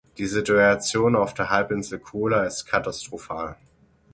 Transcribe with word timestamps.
Die 0.17 0.25
Situation 0.25 1.15
auf 1.15 1.35
der 1.35 1.51
Halbinsel 1.51 1.99
Kola 1.99 2.43
ist 2.45 2.65
katastrophal. 2.65 3.55